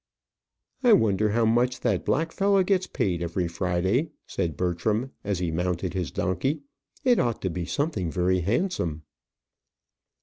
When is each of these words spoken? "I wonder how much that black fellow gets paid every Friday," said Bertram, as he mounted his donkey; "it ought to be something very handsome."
"I 0.83 0.93
wonder 0.93 1.29
how 1.29 1.45
much 1.45 1.81
that 1.81 2.05
black 2.05 2.31
fellow 2.31 2.63
gets 2.63 2.87
paid 2.87 3.21
every 3.21 3.47
Friday," 3.47 4.09
said 4.25 4.57
Bertram, 4.57 5.11
as 5.23 5.37
he 5.37 5.51
mounted 5.51 5.93
his 5.93 6.09
donkey; 6.09 6.63
"it 7.03 7.19
ought 7.19 7.39
to 7.43 7.51
be 7.51 7.65
something 7.65 8.09
very 8.09 8.39
handsome." 8.39 9.03